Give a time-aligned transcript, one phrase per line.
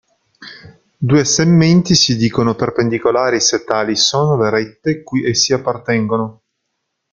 [0.97, 6.41] Due segmenti si dicono perpendicolari se tali sono le rette cui essi appartengono.